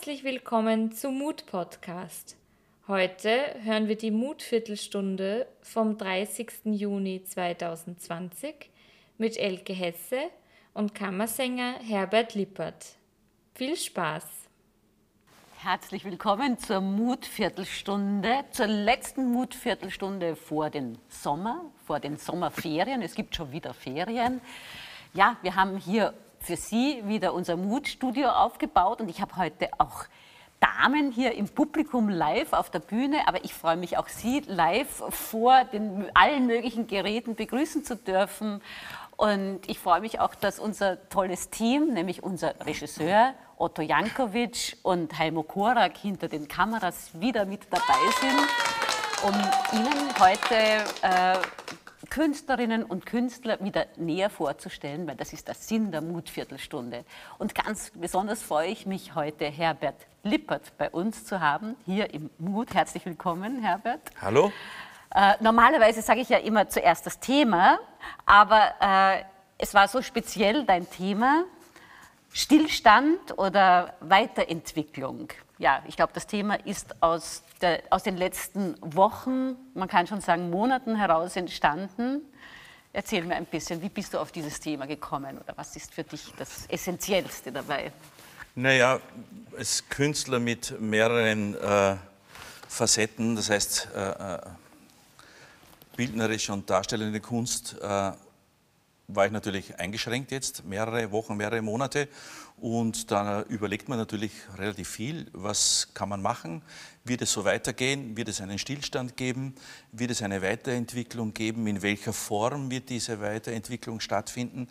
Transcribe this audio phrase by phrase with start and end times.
[0.00, 2.38] Herzlich willkommen zum Mut Podcast.
[2.88, 6.50] Heute hören wir die Mutviertelstunde vom 30.
[6.64, 8.70] Juni 2020
[9.18, 10.30] mit Elke Hesse
[10.72, 12.94] und Kammersänger Herbert Lippert.
[13.54, 14.24] Viel Spaß!
[15.58, 23.02] Herzlich willkommen zur Mutviertelstunde, zur letzten Mutviertelstunde vor den Sommer, vor den Sommerferien.
[23.02, 24.40] Es gibt schon wieder Ferien.
[25.12, 30.04] Ja, wir haben hier für Sie wieder unser Mutstudio aufgebaut und ich habe heute auch
[30.60, 35.02] Damen hier im Publikum live auf der Bühne, aber ich freue mich auch Sie live
[35.08, 38.60] vor den allen möglichen Geräten begrüßen zu dürfen.
[39.16, 45.18] Und ich freue mich auch, dass unser tolles Team, nämlich unser Regisseur Otto Jankovic und
[45.18, 48.48] Heimo Korak hinter den Kameras wieder mit dabei sind,
[49.22, 50.54] um Ihnen heute
[51.02, 51.36] äh,
[52.10, 57.04] Künstlerinnen und Künstler wieder näher vorzustellen, weil das ist der Sinn der Mutviertelstunde.
[57.38, 62.28] Und ganz besonders freue ich mich heute, Herbert Lippert bei uns zu haben, hier im
[62.38, 62.74] Mut.
[62.74, 64.00] Herzlich willkommen, Herbert.
[64.20, 64.52] Hallo.
[65.14, 67.78] Äh, normalerweise sage ich ja immer zuerst das Thema,
[68.26, 69.24] aber äh,
[69.58, 71.44] es war so speziell dein Thema,
[72.32, 75.28] Stillstand oder Weiterentwicklung.
[75.58, 80.20] Ja, ich glaube, das Thema ist aus, der, aus den letzten Wochen, man kann schon
[80.20, 82.22] sagen Monaten heraus entstanden.
[82.92, 86.02] Erzähl mir ein bisschen, wie bist du auf dieses Thema gekommen oder was ist für
[86.02, 87.92] dich das Essentiellste dabei?
[88.56, 89.00] Naja,
[89.56, 91.96] als Künstler mit mehreren äh,
[92.68, 94.38] Facetten, das heißt äh, äh
[95.96, 98.12] bildnerische und darstellende Kunst, äh,
[99.14, 102.08] war ich natürlich eingeschränkt jetzt, mehrere Wochen, mehrere Monate.
[102.56, 106.62] Und da überlegt man natürlich relativ viel, was kann man machen,
[107.04, 109.54] wird es so weitergehen, wird es einen Stillstand geben,
[109.92, 114.68] wird es eine Weiterentwicklung geben, in welcher Form wird diese Weiterentwicklung stattfinden,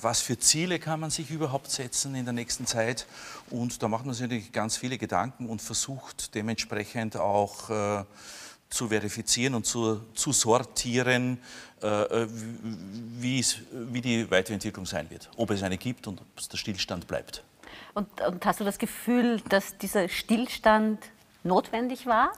[0.00, 3.06] was für Ziele kann man sich überhaupt setzen in der nächsten Zeit.
[3.50, 8.04] Und da macht man sich natürlich ganz viele Gedanken und versucht dementsprechend auch äh,
[8.70, 11.38] zu verifizieren und zu, zu sortieren,
[11.82, 16.48] äh, äh wie, wie die Weiterentwicklung sein wird, ob es eine gibt und ob es
[16.48, 17.42] der Stillstand bleibt.
[17.94, 20.98] Und, und hast du das Gefühl, dass dieser Stillstand
[21.42, 22.32] notwendig war?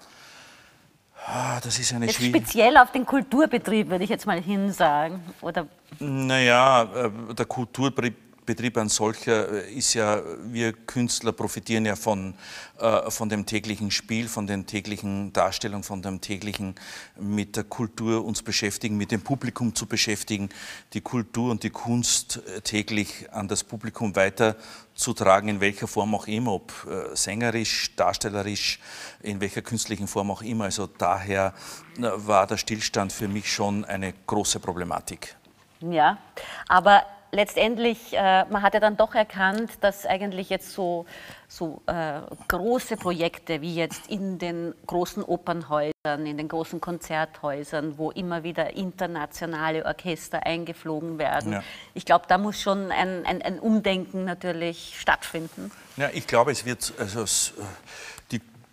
[1.26, 5.20] Ah, das ist eine jetzt speziell auf den Kulturbetrieb, würde ich jetzt mal hinsagen.
[5.42, 5.66] Oder?
[5.98, 8.16] Naja, äh, der Kulturbetrieb
[8.50, 12.34] Betrieb ein solcher äh, ist ja, wir Künstler profitieren ja von,
[12.80, 16.74] äh, von dem täglichen Spiel, von den täglichen Darstellungen, von dem täglichen
[17.16, 20.48] mit der Kultur uns beschäftigen, mit dem Publikum zu beschäftigen,
[20.94, 26.26] die Kultur und die Kunst äh, täglich an das Publikum weiterzutragen, in welcher Form auch
[26.26, 26.72] immer, ob
[27.14, 28.80] sängerisch, darstellerisch,
[29.22, 30.64] in welcher künstlichen Form auch immer.
[30.64, 31.54] Also daher
[31.98, 35.36] war der Stillstand für mich schon eine große Problematik.
[35.80, 36.18] Ja,
[36.66, 41.06] aber letztendlich, äh, man hat ja dann doch erkannt, dass eigentlich jetzt so,
[41.48, 48.10] so äh, große Projekte wie jetzt in den großen Opernhäusern, in den großen Konzerthäusern, wo
[48.10, 51.62] immer wieder internationale Orchester eingeflogen werden, ja.
[51.94, 55.70] ich glaube, da muss schon ein, ein, ein, Umdenken natürlich stattfinden.
[55.96, 57.52] Ja, ich glaube, es wird, also die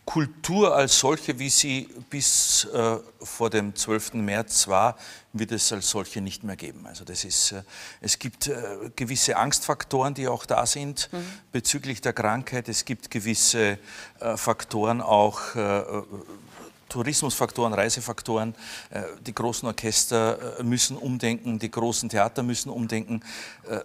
[0.08, 4.14] Kultur als solche, wie sie bis äh, vor dem 12.
[4.14, 4.96] März war,
[5.34, 6.88] wird es als solche nicht mehr geben.
[6.88, 7.64] Also das ist, äh,
[8.00, 8.56] es gibt äh,
[8.96, 11.26] gewisse Angstfaktoren, die auch da sind mhm.
[11.52, 12.70] bezüglich der Krankheit.
[12.70, 13.80] Es gibt gewisse
[14.22, 15.84] äh, Faktoren auch äh,
[16.90, 18.56] Tourismusfaktoren, Reisefaktoren.
[18.90, 23.22] Äh, die großen Orchester äh, müssen umdenken, die großen Theater müssen umdenken.
[23.68, 23.80] Äh,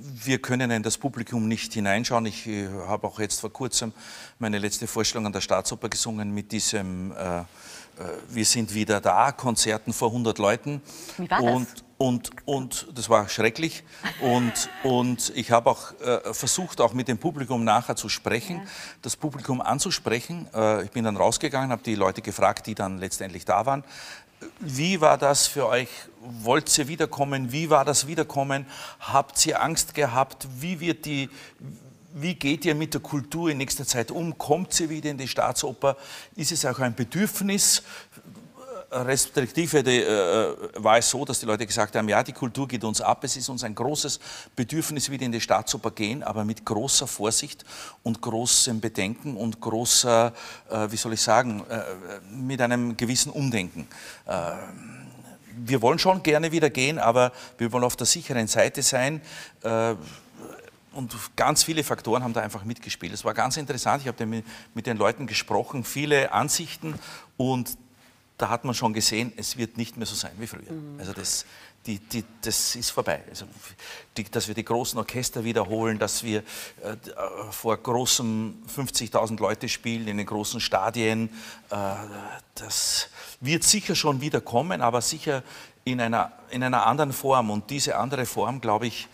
[0.00, 2.26] wir können in das Publikum nicht hineinschauen.
[2.26, 2.46] Ich
[2.86, 3.92] habe auch jetzt vor kurzem
[4.38, 7.12] meine letzte Vorstellung an der Staatsoper gesungen mit diesem
[8.28, 10.82] Wir sind wieder da, Konzerten vor 100 Leuten.
[11.16, 11.84] Wie war und, das?
[11.98, 13.82] Und, und das war schrecklich.
[14.20, 18.64] Und, und ich habe auch äh, versucht, auch mit dem Publikum nachher zu sprechen, ja.
[19.02, 20.48] das Publikum anzusprechen.
[20.54, 23.82] Äh, ich bin dann rausgegangen, habe die Leute gefragt, die dann letztendlich da waren.
[24.60, 25.88] Wie war das für euch?
[26.20, 27.50] Wollt ihr wiederkommen?
[27.50, 28.66] Wie war das Wiederkommen?
[29.00, 30.46] Habt ihr Angst gehabt?
[30.60, 31.28] Wie wird die,
[32.20, 34.36] wie geht ihr mit der Kultur in nächster Zeit um?
[34.36, 35.96] Kommt sie wieder in die Staatsoper?
[36.36, 37.82] Ist es auch ein Bedürfnis?
[38.90, 42.84] restriktive die, äh, war es so, dass die Leute gesagt haben, ja, die Kultur geht
[42.84, 44.18] uns ab, es ist uns ein großes
[44.56, 47.64] Bedürfnis, wieder in die Staatsoper gehen, aber mit großer Vorsicht
[48.02, 50.32] und großem Bedenken und großer,
[50.70, 51.82] äh, wie soll ich sagen, äh,
[52.32, 53.86] mit einem gewissen Umdenken.
[54.26, 54.52] Äh,
[55.60, 59.20] wir wollen schon gerne wieder gehen, aber wir wollen auf der sicheren Seite sein
[59.64, 59.94] äh,
[60.92, 63.12] und ganz viele Faktoren haben da einfach mitgespielt.
[63.12, 64.42] Es war ganz interessant, ich habe
[64.74, 66.98] mit den Leuten gesprochen, viele Ansichten
[67.36, 67.76] und
[68.38, 70.70] da hat man schon gesehen, es wird nicht mehr so sein wie früher.
[70.70, 70.98] Mhm.
[70.98, 71.44] Also das,
[71.86, 73.22] die, die, das ist vorbei.
[73.28, 73.46] Also
[74.16, 76.96] die, dass wir die großen Orchester wiederholen, dass wir äh,
[77.50, 81.30] vor großem 50.000 Leute spielen in den großen Stadien,
[81.70, 81.76] äh,
[82.54, 83.08] das
[83.40, 85.42] wird sicher schon wieder kommen, aber sicher
[85.84, 87.50] in einer, in einer anderen Form.
[87.50, 89.08] Und diese andere Form, glaube ich,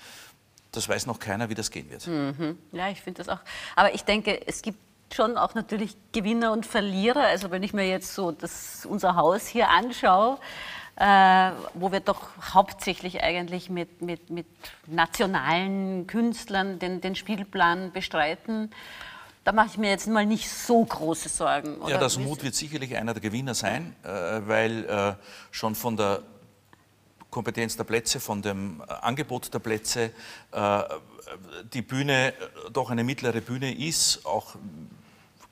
[0.77, 2.07] das weiß noch keiner, wie das gehen wird.
[2.07, 2.59] Mhm.
[2.73, 3.41] Ja, ich finde das auch.
[3.77, 4.79] Aber ich denke, es gibt
[5.13, 7.25] schon auch natürlich Gewinner und Verlierer.
[7.25, 10.39] Also wenn ich mir jetzt so das, unser Haus hier anschaue,
[10.97, 14.47] äh, wo wir doch hauptsächlich eigentlich mit, mit, mit
[14.87, 18.71] nationalen Künstlern den, den Spielplan bestreiten.
[19.43, 21.77] Da mache ich mir jetzt mal nicht so große Sorgen.
[21.79, 21.91] Oder?
[21.91, 24.09] Ja, das Mut wird sicherlich einer der Gewinner sein, äh,
[24.47, 25.15] weil äh,
[25.51, 26.23] schon von der
[27.35, 30.13] Kompetenz der Plätze, von dem äh, Angebot der Plätze
[30.53, 30.83] äh,
[31.73, 32.33] die Bühne
[32.73, 34.55] doch eine mittlere Bühne ist, auch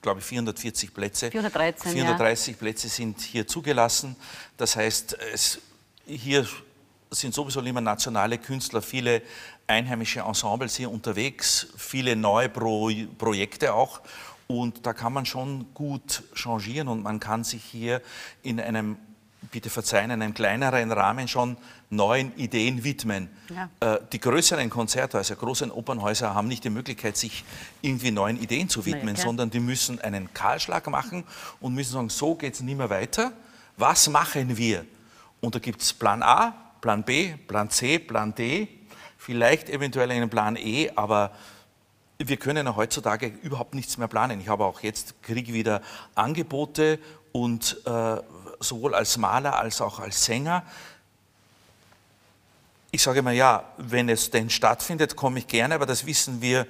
[0.01, 1.31] glaube ich 440 Plätze.
[1.31, 2.59] 413, 430 ja.
[2.59, 4.15] Plätze sind hier zugelassen.
[4.57, 5.59] Das heißt, es,
[6.07, 6.47] hier
[7.11, 9.23] sind sowieso immer nationale Künstler, viele
[9.67, 14.01] einheimische Ensembles hier unterwegs, viele neue Pro Projekte auch.
[14.47, 18.03] Und da kann man schon gut changieren und man kann sich hier
[18.43, 18.99] in einem
[19.53, 21.57] bitte verzeihen, in einem kleineren Rahmen schon
[21.91, 23.29] neuen Ideen widmen.
[23.55, 23.95] Ja.
[23.95, 27.45] Äh, die größeren Konzerthäuser, großen Opernhäuser haben nicht die Möglichkeit, sich
[27.83, 31.25] irgendwie neuen Ideen zu widmen, nee, sondern die müssen einen Kahlschlag machen
[31.61, 33.33] und müssen sagen, so geht es nicht mehr weiter.
[33.77, 34.87] Was machen wir?
[35.41, 38.69] Und da gibt es Plan A, Plan B, Plan C, Plan D,
[39.19, 41.33] vielleicht eventuell einen Plan E, aber
[42.19, 44.41] wir können ja heutzutage überhaupt nichts mehr planen.
[44.41, 45.83] Ich habe auch jetzt, kriege wieder
[46.15, 46.99] Angebote
[47.33, 48.17] und äh,
[48.63, 50.63] sowohl als Maler als auch als Sänger.
[52.91, 56.67] Ich sage mal, ja, wenn es denn stattfindet, komme ich gerne, aber das wissen wir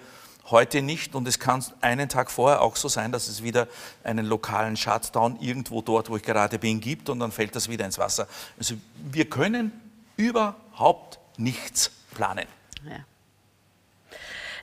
[0.50, 3.68] heute nicht und es kann einen Tag vorher auch so sein, dass es wieder
[4.04, 7.84] einen lokalen Shutdown irgendwo dort, wo ich gerade bin, gibt und dann fällt das wieder
[7.84, 8.26] ins Wasser.
[8.58, 9.72] Also wir können
[10.16, 12.46] überhaupt nichts planen.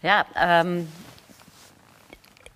[0.02, 0.92] Ja, ja ähm,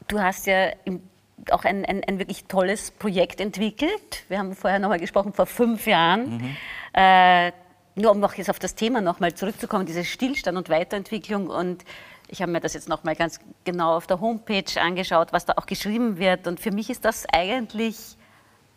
[0.08, 1.02] du hast ja im
[1.51, 4.24] auch ein, ein, ein, wirklich tolles Projekt entwickelt.
[4.30, 6.38] Wir haben vorher nochmal gesprochen, vor fünf Jahren.
[6.38, 6.57] Mhm.
[6.94, 7.51] Äh,
[7.95, 11.48] nur um noch jetzt auf das Thema nochmal zurückzukommen, diese Stillstand und Weiterentwicklung.
[11.48, 11.84] Und
[12.28, 15.66] ich habe mir das jetzt nochmal ganz genau auf der Homepage angeschaut, was da auch
[15.66, 16.48] geschrieben wird.
[16.48, 18.18] Und für mich ist das eigentlich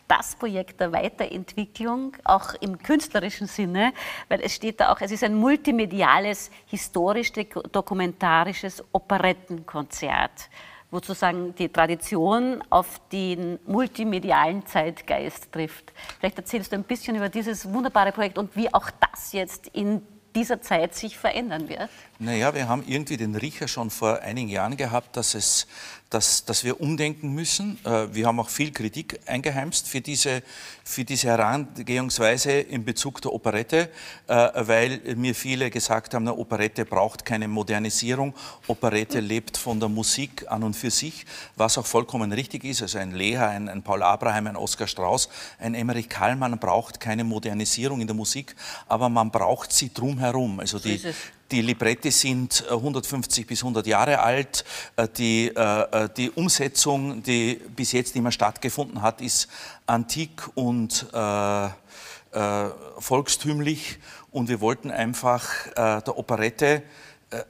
[0.09, 3.93] das Projekt der Weiterentwicklung, auch im künstlerischen Sinne,
[4.29, 10.49] weil es steht da auch, es ist ein multimediales, historisch-dokumentarisches Operettenkonzert
[10.91, 15.93] wo sozusagen die Tradition auf den multimedialen Zeitgeist trifft.
[16.19, 20.03] Vielleicht erzählst du ein bisschen über dieses wunderbare Projekt und wie auch das jetzt in
[20.37, 21.89] dieser Zeit sich verändern wird?
[22.19, 25.67] Naja, wir haben irgendwie den Riecher schon vor einigen Jahren gehabt, dass, es,
[26.11, 27.79] dass, dass wir umdenken müssen.
[27.85, 30.43] Äh, wir haben auch viel Kritik eingeheimst für diese,
[30.85, 33.91] für diese Herangehungsweise in Bezug der Operette,
[34.29, 38.35] äh, weil mir viele gesagt haben, eine Operette braucht keine Modernisierung,
[38.69, 41.27] Operette lebt von der Musik an und für sich,
[41.57, 42.83] was auch vollkommen richtig ist.
[42.83, 47.25] Also ein Leha, ein, ein Paul Abraham, ein Oskar Strauß, ein Emmerich Kallmann braucht keine
[47.25, 48.55] Modernisierung in der Musik,
[48.89, 50.61] aber man braucht sie drumherum herum.
[50.61, 51.01] Also die,
[51.51, 54.65] die Libretti sind 150 äh, bis 100 Jahre alt.
[54.97, 59.49] Äh, die, äh, die Umsetzung, die bis jetzt immer stattgefunden hat, ist
[59.87, 61.71] antik und äh, äh,
[62.99, 63.99] volkstümlich.
[64.31, 66.83] Und wir wollten einfach äh, der Operette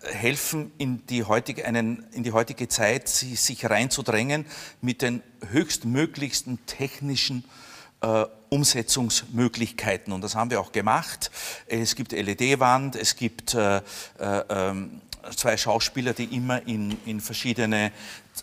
[0.03, 4.47] helfen, in die heutige, einen, in die heutige Zeit sich reinzudrängen
[4.81, 7.66] mit den höchstmöglichsten technischen äh,
[8.49, 10.13] Umsetzungsmöglichkeiten.
[10.13, 11.31] Und das haben wir auch gemacht.
[11.67, 13.83] Es gibt LED-Wand, es gibt äh, äh,
[14.49, 15.01] ähm,
[15.35, 17.93] zwei Schauspieler, die immer in, in verschiedene,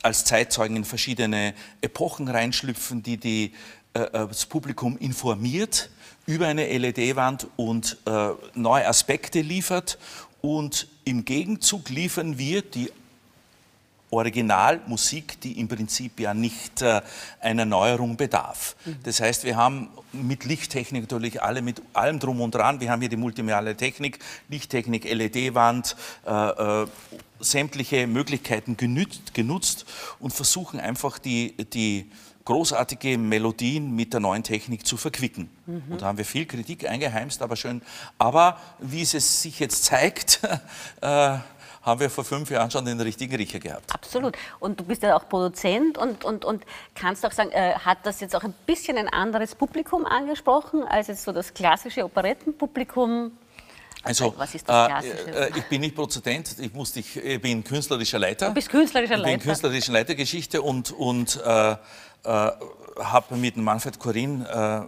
[0.02, 3.54] als Zeitzeugen in verschiedene Epochen reinschlüpfen, die, die
[3.94, 5.90] äh, äh das Publikum informiert
[6.26, 9.98] über eine LED-Wand und äh, neue Aspekte liefert.
[10.42, 12.92] Und im Gegenzug liefern wir die
[14.14, 17.02] Originalmusik, die im Prinzip ja nicht äh,
[17.42, 18.76] einer Neuerung bedarf.
[18.86, 18.98] Mhm.
[19.04, 22.80] Das heißt, wir haben mit Lichttechnik natürlich alle mit allem drum und dran.
[22.80, 26.88] Wir haben hier die multimediale Technik, Lichttechnik, LED-Wand, äh, äh,
[27.40, 29.86] sämtliche Möglichkeiten genützt, genutzt
[30.20, 32.10] und versuchen einfach die, die
[32.46, 35.50] großartige Melodien mit der neuen Technik zu verquicken.
[35.66, 35.84] Mhm.
[35.90, 37.82] Und da haben wir viel Kritik eingeheimst, aber schön.
[38.18, 40.42] Aber wie es sich jetzt zeigt,
[41.02, 41.38] äh,
[41.84, 43.94] haben wir vor fünf Jahren schon den richtigen Riecher gehabt.
[43.94, 44.38] Absolut.
[44.60, 46.64] Und du bist ja auch Produzent und, und, und
[46.96, 51.08] kannst auch sagen, äh, hat das jetzt auch ein bisschen ein anderes Publikum angesprochen als
[51.08, 53.32] jetzt so das klassische Operettenpublikum?
[54.04, 55.32] Also, was ist das Klassische?
[55.32, 58.48] Äh, äh, ich bin nicht Produzent, ich, muss ich bin künstlerischer Leiter.
[58.48, 59.32] Du bist künstlerischer Leiter.
[59.32, 62.52] Ich bin künstlerischer Leitergeschichte und, und äh, äh
[63.00, 64.82] habe mit Manfred Corin äh,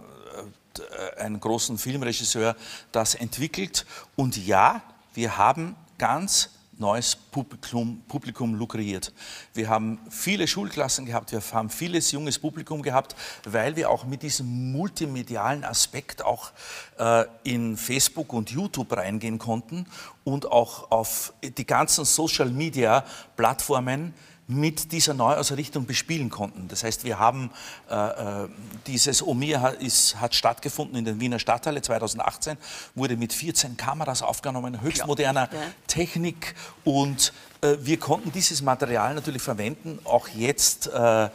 [0.80, 2.56] äh, einen großen Filmregisseur
[2.92, 3.86] das entwickelt.
[4.14, 4.82] Und ja,
[5.14, 9.12] wir haben ganz neues Publikum, Publikum lukriert.
[9.54, 14.22] Wir haben viele Schulklassen gehabt, wir haben vieles junges Publikum gehabt, weil wir auch mit
[14.22, 16.52] diesem multimedialen Aspekt auch
[16.98, 19.86] äh, in Facebook und YouTube reingehen konnten
[20.24, 24.14] und auch auf die ganzen Social-Media-Plattformen
[24.48, 26.68] mit dieser Neuausrichtung bespielen konnten.
[26.68, 27.50] Das heißt, wir haben
[27.90, 28.48] äh, äh
[28.86, 32.56] dieses OMIR ist, hat stattgefunden in der Wiener Stadthalle 2018,
[32.94, 35.58] wurde mit 14 Kameras aufgenommen, höchst moderner ja.
[35.88, 41.28] Technik und äh, wir konnten dieses Material natürlich verwenden, auch jetzt äh, äh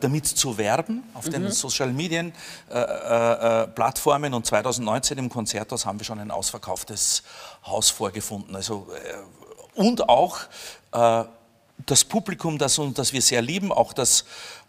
[0.00, 1.30] damit zu werben auf mhm.
[1.30, 2.32] den Social Medien
[2.68, 4.34] äh, Plattformen.
[4.34, 7.22] Und 2019 im Konzerthaus haben wir schon ein ausverkauftes
[7.64, 8.56] Haus vorgefunden.
[8.56, 8.88] Also,
[9.74, 10.40] und auch
[11.90, 14.24] das Publikum, das, das wir sehr lieben, auch das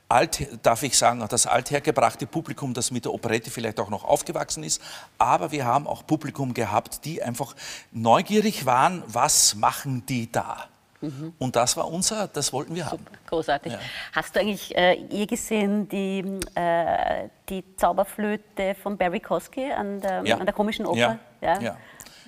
[0.08, 4.64] alt, darf ich sagen, das althergebrachte Publikum, das mit der Operette vielleicht auch noch aufgewachsen
[4.64, 4.82] ist.
[5.18, 7.56] Aber wir haben auch Publikum gehabt, die einfach
[7.92, 10.66] neugierig waren, was machen die da?
[11.02, 11.34] Mhm.
[11.38, 13.06] Und das war unser, das wollten wir haben.
[13.28, 13.72] großartig.
[13.72, 13.80] Ja.
[14.14, 20.24] Hast du eigentlich äh, je gesehen die, äh, die Zauberflöte von Barry Kosky an der,
[20.26, 20.38] ja.
[20.38, 21.20] an der komischen Oper?
[21.42, 21.62] Ja.
[21.62, 21.78] ja.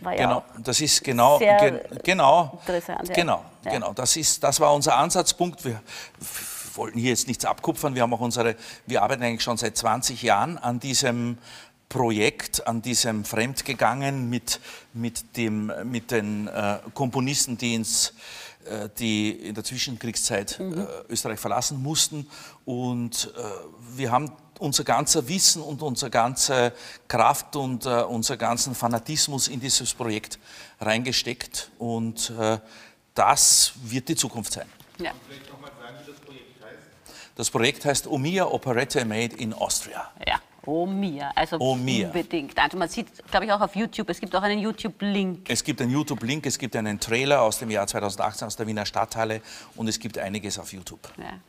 [0.01, 3.71] War genau, ja das ist genau, ge genau, interessant, genau, ja.
[3.71, 3.93] genau.
[3.93, 5.63] Das ist, das war unser Ansatzpunkt.
[5.63, 5.81] Wir
[6.75, 7.95] wollten hier jetzt nichts abkupfern.
[7.95, 8.55] Wir haben auch unsere,
[8.87, 11.37] wir arbeiten eigentlich schon seit 20 Jahren an diesem
[11.89, 14.59] Projekt, an diesem Fremdgegangen mit,
[14.93, 18.13] mit, dem, mit den äh, Komponisten, die ins
[18.65, 20.79] äh, die in der Zwischenkriegszeit mhm.
[20.79, 22.27] äh, Österreich verlassen mussten.
[22.63, 26.73] Und äh, wir haben unser ganzer Wissen und unsere ganze
[27.07, 30.39] Kraft und uh, unser ganzen Fanatismus in dieses Projekt
[30.79, 32.57] reingesteckt und uh,
[33.13, 34.67] das wird die Zukunft sein.
[34.99, 35.11] Ja.
[37.35, 40.11] Das Projekt heißt Omia Operette Made in Austria.
[40.27, 40.39] Ja.
[40.63, 42.07] Omia, also Omia.
[42.07, 42.55] unbedingt.
[42.59, 45.49] Also man sieht, glaube ich, auch auf YouTube, es gibt auch einen YouTube-Link.
[45.49, 48.85] Es gibt einen YouTube-Link, es gibt einen Trailer aus dem Jahr 2018 aus der Wiener
[48.85, 49.41] Stadthalle
[49.75, 51.11] und es gibt einiges auf YouTube.
[51.17, 51.39] Ja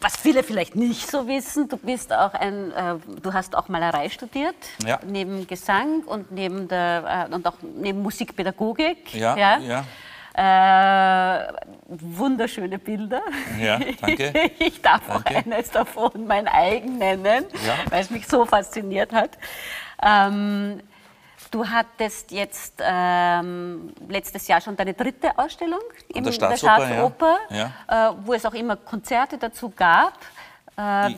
[0.00, 4.08] was viele vielleicht nicht so wissen, du bist auch ein, äh, du hast auch Malerei
[4.08, 4.98] studiert, ja.
[5.06, 9.14] neben Gesang und neben der äh, und auch neben Musikpädagogik.
[9.14, 9.58] Ja, ja.
[9.58, 9.84] ja.
[10.32, 11.52] Äh,
[11.88, 13.22] wunderschöne Bilder.
[13.60, 14.32] Ja, danke.
[14.58, 15.30] Ich darf danke.
[15.30, 17.74] auch eines davon mein eigen nennen, ja.
[17.90, 19.30] weil es mich so fasziniert hat.
[20.02, 20.80] Ähm,
[21.50, 27.38] Du hattest jetzt ähm, letztes Jahr schon deine dritte Ausstellung in der Staatsoper, der Staatsoper
[27.50, 28.10] ja.
[28.10, 30.14] Äh, wo es auch immer Konzerte dazu gab.
[30.76, 31.14] Äh,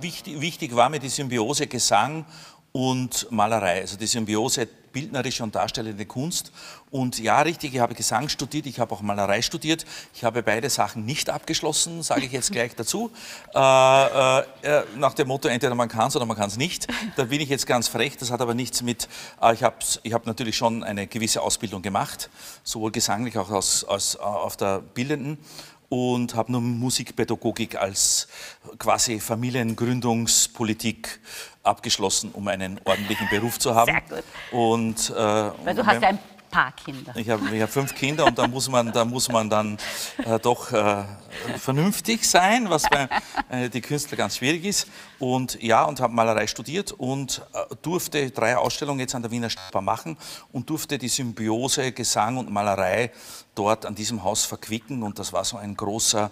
[0.00, 2.26] wichtig, wichtig war mir die Symbiose Gesang
[2.72, 6.52] und Malerei, also die Symbiose bildnerische und darstellende Kunst.
[6.90, 9.84] Und ja, richtig, ich habe Gesang studiert, ich habe auch Malerei studiert.
[10.14, 13.10] Ich habe beide Sachen nicht abgeschlossen, sage ich jetzt gleich dazu.
[13.54, 16.86] Äh, äh, äh nach dem Motto, entweder man kann es oder man kann es nicht.
[17.16, 19.08] Da bin ich jetzt ganz frech, das hat aber nichts mit,
[19.40, 22.28] äh, ich habe ich hab natürlich schon eine gewisse Ausbildung gemacht,
[22.62, 25.38] sowohl gesanglich als auch aus, aus, äh, auf der bildenden
[25.92, 28.26] und habe nur Musikpädagogik als
[28.78, 31.20] quasi Familiengründungspolitik
[31.62, 33.92] abgeschlossen, um einen ordentlichen Beruf zu haben.
[33.92, 34.24] Sehr gut.
[34.52, 36.18] Und, äh, Weil du hast ein
[36.52, 37.12] paar Kinder.
[37.16, 39.78] Ich habe hab fünf Kinder und da muss man, da muss man dann
[40.18, 41.02] äh, doch äh,
[41.58, 43.08] vernünftig sein, was bei
[43.48, 44.86] äh, die Künstler ganz schwierig ist.
[45.18, 49.50] Und ja, und habe Malerei studiert und äh, durfte drei Ausstellungen jetzt an der Wiener
[49.50, 50.16] Stadtbar machen
[50.52, 53.10] und durfte die Symbiose Gesang und Malerei
[53.54, 56.30] dort an diesem Haus verquicken und das war so ein großer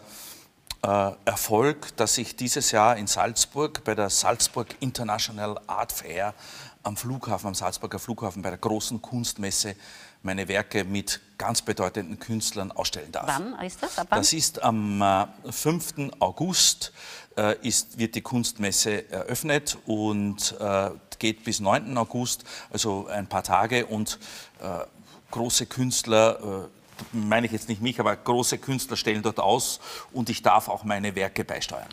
[0.83, 6.35] äh, Erfolg, dass ich dieses Jahr in Salzburg bei der Salzburg International Art Fair
[6.83, 9.77] am Flughafen, am Salzburger Flughafen, bei der großen Kunstmesse
[10.23, 13.27] meine Werke mit ganz bedeutenden Künstlern ausstellen darf.
[13.27, 13.99] Wann ist das?
[13.99, 14.19] Ab wann?
[14.19, 16.13] Das ist am äh, 5.
[16.19, 16.93] August
[17.37, 21.97] äh, ist, wird die Kunstmesse eröffnet und äh, geht bis 9.
[21.97, 24.19] August, also ein paar Tage und
[24.61, 24.85] äh,
[25.31, 26.69] große Künstler äh,
[27.13, 29.81] meine ich jetzt nicht mich, aber große Künstler stellen dort aus
[30.13, 31.89] und ich darf auch meine Werke beisteuern.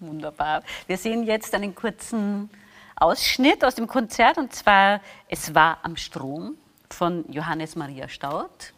[0.00, 0.62] Wunderbar.
[0.86, 2.50] Wir sehen jetzt einen kurzen
[2.96, 6.56] Ausschnitt aus dem Konzert und zwar Es war am Strom
[6.90, 8.72] von Johannes Maria Staud.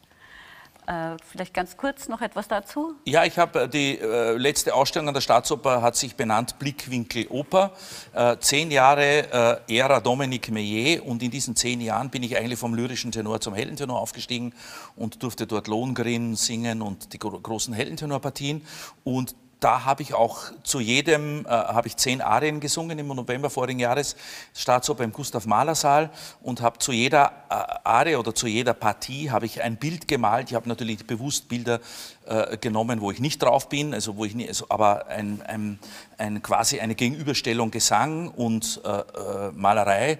[0.87, 2.95] Äh, vielleicht ganz kurz noch etwas dazu?
[3.05, 7.29] Ja, ich habe äh, die äh, letzte Ausstellung an der Staatsoper hat sich benannt Blickwinkel
[7.29, 7.73] Oper.
[8.13, 12.59] Äh, zehn Jahre äh, Ära Dominique Meillet und in diesen zehn Jahren bin ich eigentlich
[12.59, 14.53] vom lyrischen Tenor zum Heldentenor aufgestiegen
[14.97, 18.67] und durfte dort Lohengrin singen und die gro großen Heldentenorpartien
[19.05, 23.51] und da habe ich auch zu jedem, äh, habe ich zehn Arien gesungen im November
[23.51, 24.17] vorigen Jahres,
[24.55, 26.11] Staatsoper im Gustav Mahler Saal.
[26.43, 30.49] Und habe zu jeder äh, Arie oder zu jeder Partie habe ich ein Bild gemalt.
[30.51, 31.81] Ich habe natürlich bewusst Bilder
[32.27, 35.79] äh, genommen, wo ich nicht drauf bin, also wo ich nie, also, aber ein, ein,
[36.17, 40.19] ein, quasi eine Gegenüberstellung Gesang und äh, äh, Malerei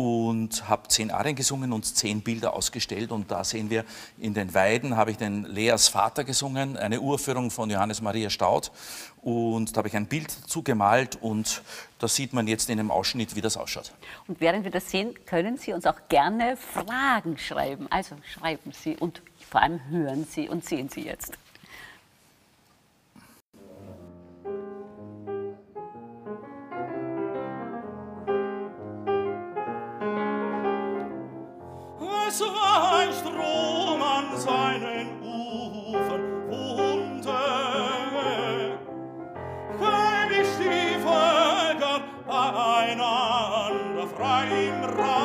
[0.00, 3.10] und habe zehn Arien gesungen und zehn Bilder ausgestellt.
[3.10, 3.84] Und da sehen wir
[4.16, 8.70] in den Weiden, habe ich den Leas Vater gesungen, eine Urführung von Johannes Maria Staud.
[9.22, 11.62] Und da habe ich ein Bild dazu gemalt und
[11.98, 13.92] da sieht man jetzt in dem Ausschnitt, wie das ausschaut.
[14.28, 17.88] Und während wir das sehen, können Sie uns auch gerne Fragen schreiben.
[17.90, 21.36] Also schreiben Sie und vor allem hören Sie und sehen Sie jetzt.
[32.28, 37.40] es war ein Strom an seinen Ufern unter.
[39.78, 45.17] König Stiefel gab einander frei im Raum.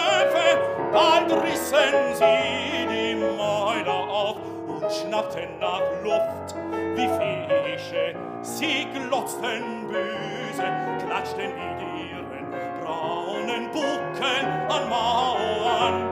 [0.00, 0.58] Höfe,
[0.92, 4.36] bald rissen sie die Mäuler auf
[4.68, 6.54] und schnappten nach Luft
[6.94, 8.14] wie Fische.
[8.42, 10.66] Sie glotzten böse,
[11.04, 12.50] klatschten mit ihren
[12.82, 16.09] braunen Buckeln an Mauern.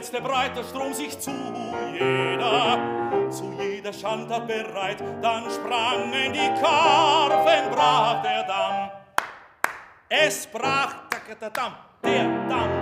[0.00, 1.32] Es wälzte breiter Strom sich zu
[1.92, 2.78] jeder,
[3.30, 5.02] zu jeder Schandtat bereit.
[5.20, 8.90] Dann sprangen die Karpfen, brach der Damm.
[10.08, 10.94] Es brach
[11.40, 12.77] der Damm, der Damm.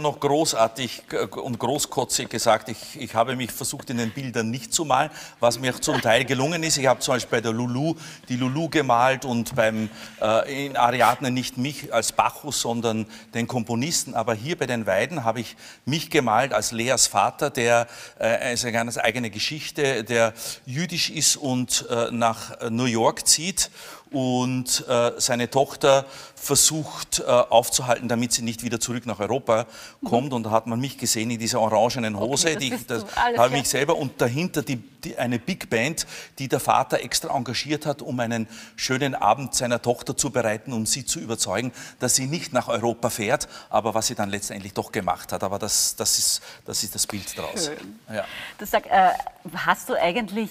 [0.00, 0.06] Ja.
[0.06, 1.02] Ich habe da noch großartig
[1.42, 5.10] und großkotzig gesagt, ich, ich habe mich versucht in den Bildern nicht zu malen,
[5.40, 6.76] was mir zum Teil gelungen ist.
[6.78, 7.94] Ich habe zum Beispiel bei der Lulu
[8.28, 9.88] die Lulu gemalt und beim,
[10.20, 14.14] äh, in Ariadne nicht mich als Bacchus, sondern den Komponisten.
[14.14, 17.86] Aber hier bei den Weiden habe ich mich gemalt als Leas Vater, der
[18.20, 20.34] äh, ist eine ganz eigene Geschichte, der
[20.66, 23.70] jüdisch ist und äh, nach New York zieht
[24.12, 29.66] und äh, seine Tochter versucht äh, aufzuhalten, damit sie nicht wieder zurück nach Europa
[30.04, 30.28] kommt.
[30.28, 30.32] Mhm.
[30.32, 33.58] Und da hat man mich gesehen in dieser orangenen Hose, okay, das die, das habe
[33.58, 36.06] ich selber und dahinter die, die, eine Big Band,
[36.38, 40.86] die der Vater extra engagiert hat, um einen schönen Abend seiner Tochter zu bereiten, um
[40.86, 44.90] sie zu überzeugen, dass sie nicht nach Europa fährt, aber was sie dann letztendlich doch
[44.90, 45.44] gemacht hat.
[45.44, 47.70] Aber das, das, ist, das ist das Bild daraus.
[48.12, 48.24] Ja.
[48.58, 49.10] Du sag, äh,
[49.54, 50.50] hast du eigentlich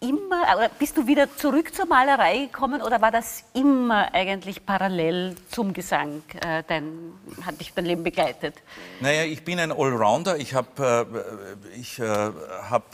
[0.00, 5.72] immer, bist du wieder zurück zur Malerei gekommen oder war das immer eigentlich parallel zum
[5.72, 8.54] Gesang, äh, dein, hat dich dein Leben begleitet?
[9.00, 10.38] Naja, ich bin ein Allrounder.
[10.38, 11.06] Ich habe
[11.76, 12.32] äh, äh,
[12.70, 12.84] hab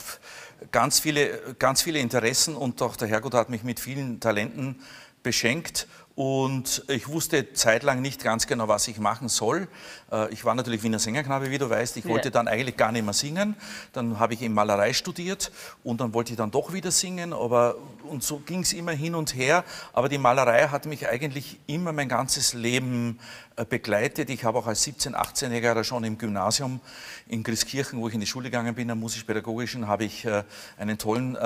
[0.71, 4.81] ganz, viele, ganz viele Interessen und auch der Herrgott hat mich mit vielen Talenten
[5.23, 9.67] beschenkt und ich wusste zeitlang nicht ganz genau, was ich machen soll.
[10.11, 11.95] Äh, ich war natürlich Wiener Sängerknabe, wie du weißt.
[11.97, 13.55] Ich wollte dann eigentlich gar nicht mehr singen.
[13.93, 15.51] Dann habe ich in Malerei studiert
[15.83, 17.33] und dann wollte ich dann doch wieder singen.
[17.33, 17.75] Aber,
[18.09, 19.63] und so ging es immer hin und her.
[19.93, 23.19] Aber die Malerei hat mich eigentlich immer mein ganzes Leben
[23.55, 24.31] äh, begleitet.
[24.31, 26.79] Ich habe auch als 17-, 18-Jähriger schon im Gymnasium
[27.27, 30.43] in Grieskirchen, wo ich in die Schule gegangen bin, am musisch-pädagogischen, habe ich äh,
[30.79, 31.37] einen tollen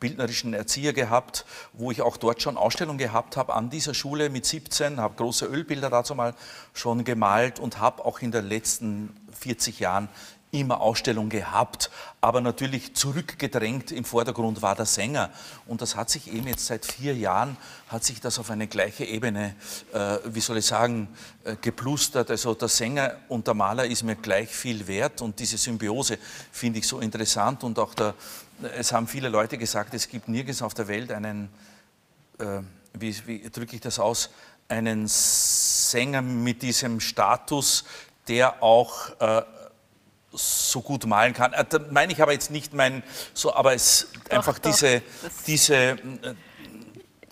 [0.00, 4.44] bildnerischen Erzieher gehabt, wo ich auch dort schon Ausstellungen gehabt habe an dieser Schule mit
[4.44, 6.34] 17, habe große Ölbilder dazu mal
[6.74, 10.08] schon gemalt und habe auch in den letzten 40 Jahren
[10.52, 15.30] immer Ausstellungen gehabt, aber natürlich zurückgedrängt im Vordergrund war der Sänger.
[15.66, 17.56] Und das hat sich eben jetzt seit vier Jahren,
[17.88, 19.54] hat sich das auf eine gleiche Ebene,
[19.92, 21.08] äh, wie soll ich sagen,
[21.44, 22.30] äh, geplustert.
[22.30, 26.18] Also der Sänger und der Maler ist mir gleich viel wert und diese Symbiose
[26.52, 28.14] finde ich so interessant und auch der,
[28.76, 31.48] es haben viele Leute gesagt, es gibt nirgends auf der Welt einen,
[32.38, 32.60] äh,
[32.94, 34.30] wie, wie drücke ich das aus,
[34.68, 37.84] einen Sänger mit diesem Status,
[38.28, 39.42] der auch äh,
[40.32, 41.52] so gut malen kann.
[41.52, 43.02] Äh, da meine ich aber jetzt nicht mein,
[43.34, 44.70] so, aber es doch, einfach doch.
[44.70, 45.02] diese,
[45.46, 45.98] diese, äh,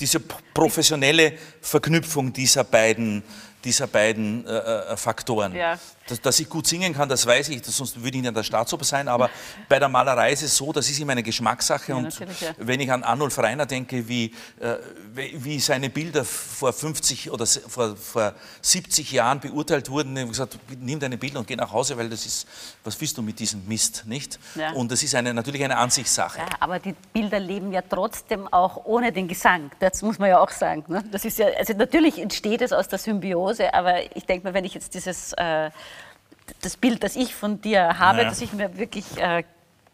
[0.00, 3.22] diese professionelle Verknüpfung dieser beiden,
[3.64, 5.54] dieser beiden äh, äh Faktoren.
[5.54, 5.78] Ja.
[6.06, 8.84] Dass, dass, ich gut singen kann, das weiß ich, sonst würde ich in der Staatsoper
[8.84, 9.30] sein, aber
[9.70, 12.20] bei der Malerei ist es so, das ist immer eine Geschmackssache ja, und
[12.58, 14.26] wenn ich an Arnulf Reiner denke, wie,
[14.60, 14.76] äh,
[15.14, 21.00] wie seine Bilder vor 50 oder vor, vor 70 Jahren beurteilt wurden, ich gesagt, nimm
[21.00, 22.46] deine Bilder und geh nach Hause, weil das ist,
[22.84, 24.38] was willst du mit diesem Mist, nicht?
[24.56, 24.72] Ja.
[24.72, 26.40] Und das ist eine, natürlich eine Ansichtssache.
[26.60, 30.50] Aber die Bilder leben ja trotzdem auch ohne den Gesang, das muss man ja auch
[30.50, 30.84] sagen.
[30.88, 31.02] Ne?
[31.10, 34.64] Das ist ja, also natürlich entsteht es aus der Symbiose, aber ich denke mal, wenn
[34.64, 35.70] ich jetzt dieses äh,
[36.60, 38.24] das Bild, das ich von dir habe, ja.
[38.28, 39.44] das ich mir wirklich äh,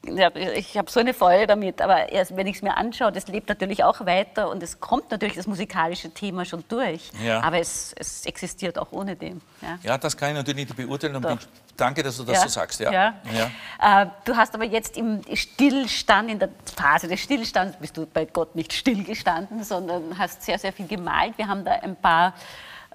[0.07, 3.29] ja, ich habe so eine Freude damit, aber erst wenn ich es mir anschaue, das
[3.29, 7.43] lebt natürlich auch weiter und es kommt natürlich das musikalische Thema schon durch, ja.
[7.43, 9.43] aber es, es, existiert auch ohne dem.
[9.61, 9.79] Ja.
[9.83, 12.81] ja, das kann ich natürlich nicht beurteilen und danke, dass du das so sagst.
[12.81, 14.03] Ja.
[14.03, 18.25] Äh, du hast aber jetzt im Stillstand, in der Phase des Stillstands, bist du bei
[18.25, 21.37] Gott nicht stillgestanden, sondern hast sehr, sehr viel gemalt.
[21.37, 22.33] Wir haben da ein paar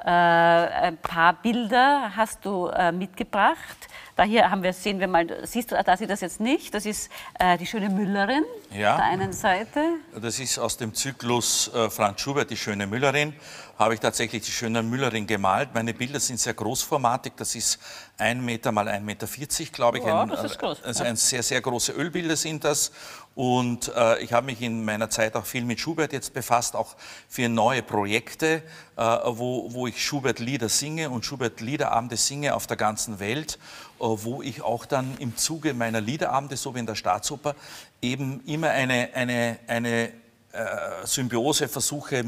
[0.03, 3.87] ein paar Bilder hast du äh, mitgebracht.
[4.15, 6.85] Da hier haben wir, sehen wir mal, siehst du, da sieht das jetzt nicht, das
[6.85, 8.93] ist äh, die schöne Müllerin ja.
[8.93, 9.79] auf der einen Seite.
[10.15, 13.33] Das ist aus dem Zyklus äh, Franz Schubert, die schöne Müllerin
[13.77, 15.69] habe ich tatsächlich die schöne Müllerin gemalt.
[15.73, 17.79] Meine Bilder sind sehr großformatig, das ist
[18.17, 20.05] ein Meter mal ein Meter, vierzig, glaube ich.
[20.05, 20.81] Ja, ein, das ist groß.
[20.83, 22.93] Also ein sehr, sehr große Ölbilder sind das.
[23.35, 26.95] Und äh, ich habe mich in meiner Zeit auch viel mit Schubert jetzt befasst, auch
[27.27, 28.63] für neue Projekte,
[28.95, 33.59] äh, wo, wo ich Schubert-Lieder singe und Schubert-Liederabende singe auf der ganzen Welt,
[33.99, 37.55] wo ich auch dann im Zuge meiner Liederabende, so wie in der Staatsoper,
[38.01, 40.09] eben immer eine, eine, eine
[40.51, 42.23] äh, Symbiose versuche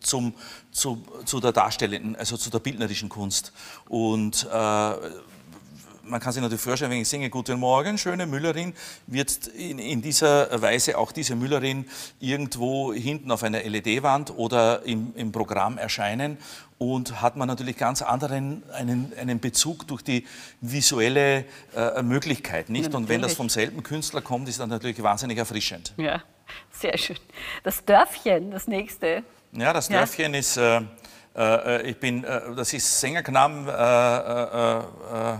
[0.00, 0.34] zum,
[0.70, 3.52] zu, zu der darstellenden, also zu der bildnerischen Kunst.
[3.88, 4.94] Und äh,
[6.04, 8.74] man kann sich natürlich vorstellen, wenn ich singe Guten Morgen, schöne Müllerin,
[9.06, 11.86] wird in, in dieser Weise auch diese Müllerin
[12.20, 16.38] irgendwo hinten auf einer LED-Wand oder im, im Programm erscheinen
[16.78, 20.26] und hat man natürlich ganz anderen einen, einen Bezug durch die
[20.60, 21.44] visuelle
[21.76, 22.92] äh, Möglichkeit, nicht?
[22.92, 25.94] Ja, und wenn das vom selben Künstler kommt, ist das natürlich wahnsinnig erfrischend.
[25.96, 26.22] Ja,
[26.72, 27.18] sehr schön.
[27.62, 29.22] Das Dörfchen, das nächste.
[29.52, 30.40] Ja, das Dörfchen ja.
[30.40, 30.80] ist, äh,
[31.36, 35.38] äh, ich bin, äh, das ist Sängerknaben, äh, äh,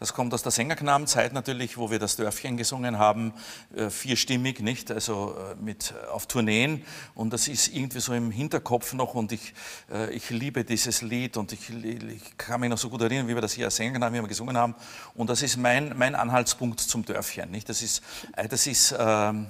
[0.00, 3.34] Das kommt aus der Sängerknabenzeit natürlich, wo wir das Dörfchen gesungen haben,
[3.76, 4.90] äh, vierstimmig, nicht?
[4.90, 6.82] Also äh, mit auf Tourneen.
[7.14, 9.52] Und das ist irgendwie so im Hinterkopf noch und ich,
[9.92, 13.34] äh, ich liebe dieses Lied und ich, ich kann mich noch so gut erinnern, wie
[13.34, 14.74] wir das hier als Sängerknaben wir gesungen haben.
[15.14, 17.68] Und das ist mein, mein Anhaltspunkt zum Dörfchen, nicht?
[17.68, 18.02] Das ist,
[18.48, 19.48] das ist ähm,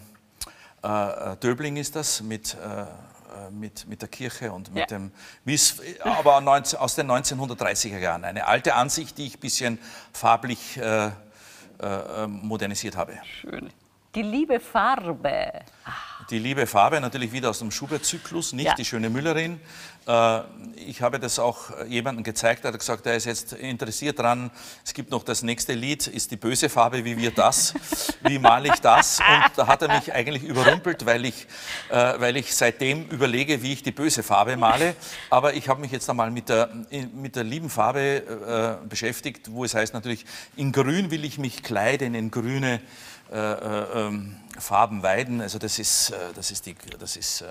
[0.82, 2.86] äh, Döbling ist das mit äh,
[3.50, 4.98] mit, mit der Kirche und mit ja.
[4.98, 5.12] dem,
[6.02, 8.24] aber 19, aus den 1930er Jahren.
[8.24, 9.78] Eine alte Ansicht, die ich ein bisschen
[10.12, 13.18] farblich äh, äh, modernisiert habe.
[13.40, 13.70] Schön.
[14.14, 15.52] Die liebe Farbe.
[16.30, 18.74] Die liebe Farbe, natürlich wieder aus dem Schubert-Zyklus, nicht ja.
[18.74, 19.60] die schöne Müllerin.
[20.06, 20.40] Äh,
[20.76, 24.50] ich habe das auch jemandem gezeigt, der hat gesagt, er ist jetzt interessiert daran.
[24.84, 27.74] Es gibt noch das nächste Lied, ist die böse Farbe, wie wir das,
[28.22, 29.20] wie male ich das?
[29.20, 31.46] Und da hat er mich eigentlich überrumpelt, weil ich,
[31.90, 34.94] äh, weil ich seitdem überlege, wie ich die böse Farbe male.
[35.28, 36.70] Aber ich habe mich jetzt einmal mit der,
[37.14, 40.24] mit der lieben Farbe äh, beschäftigt, wo es heißt natürlich,
[40.56, 42.80] in Grün will ich mich kleiden, in grüne
[43.32, 45.40] äh, äh, ähm, Farben weiden.
[45.40, 47.44] Also das ist, äh, das ist die, das ist.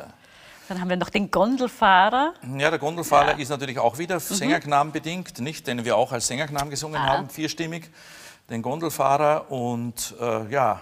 [0.70, 2.36] Dann haben wir noch den Gondelfahrer.
[2.60, 3.38] Ja, der Gondelfahrer ja.
[3.40, 4.20] ist natürlich auch wieder mhm.
[4.20, 7.08] Sängerknaben bedingt, nicht, den wir auch als Sängerknaben gesungen ah.
[7.08, 7.90] haben, vierstimmig.
[8.52, 10.80] Den Gondelfahrer und äh, ja,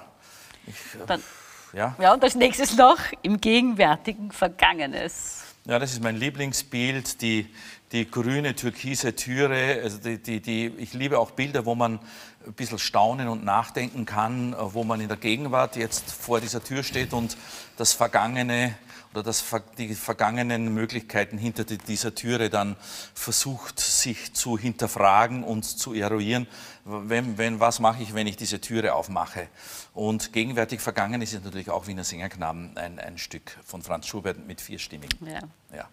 [0.66, 0.76] ich,
[1.08, 1.24] Dann,
[1.72, 1.96] ja.
[2.02, 5.44] Ja, und als nächstes noch im gegenwärtigen Vergangenes.
[5.64, 7.48] Ja, das ist mein Lieblingsbild, die,
[7.94, 9.80] die grüne türkise Türe.
[9.84, 12.00] Also die, die, die, ich liebe auch Bilder, wo man
[12.46, 16.62] ein bisschen staunen und nachdenken kann, äh, wo man in der Gegenwart jetzt vor dieser
[16.62, 17.38] Tür steht und
[17.78, 18.76] das Vergangene
[19.14, 19.44] oder das,
[19.78, 22.76] die vergangenen Möglichkeiten hinter dieser Türe dann
[23.14, 26.48] versucht, sich zu hinterfragen und zu eruieren,
[26.86, 29.48] wenn, wenn, was mache ich, wenn ich diese Türe aufmache.
[29.94, 34.62] Und gegenwärtig vergangen ist natürlich auch Wiener Sängerknaben ein, ein Stück von Franz Schubert mit
[34.62, 35.18] vierstimmigen.
[35.26, 35.40] Ja.
[35.76, 35.90] ja.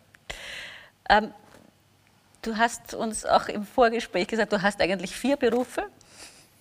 [1.08, 1.32] Ähm,
[2.42, 5.88] du hast uns auch im Vorgespräch gesagt, du hast eigentlich vier Berufe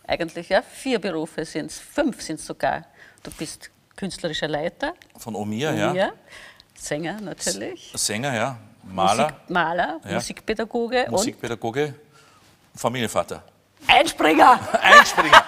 [0.05, 2.85] eigentlich, ja, vier Berufe sind es, fünf sind es sogar.
[3.23, 4.93] Du bist künstlerischer Leiter.
[5.17, 6.11] Von Omir, Omir ja.
[6.75, 7.91] Sänger natürlich.
[7.95, 8.57] Sänger, ja.
[8.83, 9.23] Maler.
[9.23, 10.13] Musik, Maler, ja.
[10.13, 11.07] Musikpädagoge.
[11.09, 11.95] Musikpädagoge,
[12.73, 13.43] und Familienvater.
[13.87, 14.59] Einspringer!
[14.81, 15.43] Einspringer,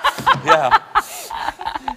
[0.46, 0.70] ja.